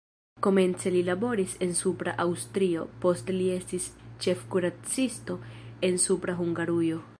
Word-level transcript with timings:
Komence 0.45 0.91
li 0.93 1.01
laboris 1.09 1.53
en 1.65 1.75
Supra 1.79 2.13
Aŭstrio, 2.23 2.87
poste 3.05 3.37
li 3.37 3.51
estis 3.57 3.87
ĉefkuracisto 4.27 5.39
en 5.91 6.05
Supra 6.09 6.39
Hungarujo. 6.43 7.03